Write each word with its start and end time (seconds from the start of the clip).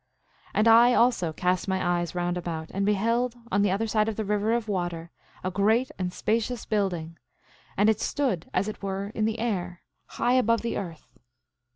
8:26 0.47 0.51
And 0.55 0.67
I 0.67 0.93
also 0.95 1.31
cast 1.31 1.67
my 1.67 1.99
eyes 1.99 2.15
round 2.15 2.35
about, 2.35 2.71
and 2.71 2.87
beheld, 2.87 3.35
on 3.51 3.61
the 3.61 3.69
other 3.69 3.85
side 3.85 4.09
of 4.09 4.15
the 4.15 4.25
river 4.25 4.51
of 4.51 4.67
water, 4.67 5.11
a 5.43 5.51
great 5.51 5.91
and 5.99 6.11
spacious 6.11 6.65
building; 6.65 7.19
and 7.77 7.87
it 7.87 8.01
stood 8.01 8.49
as 8.51 8.67
it 8.67 8.81
were 8.81 9.09
in 9.13 9.25
the 9.25 9.37
air, 9.37 9.83
high 10.07 10.33
above 10.33 10.63
the 10.63 10.75
earth. 10.75 11.19